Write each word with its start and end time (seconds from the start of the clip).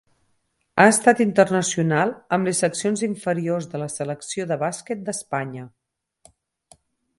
Ha 0.77 0.85
estat 0.91 1.19
internacional 1.25 2.13
amb 2.37 2.49
les 2.49 2.63
seccions 2.65 3.05
inferiors 3.09 3.69
de 3.75 3.83
la 3.83 3.91
Selecció 3.99 4.49
de 4.55 4.59
bàsquet 4.67 5.07
d'Espanya. 5.11 5.69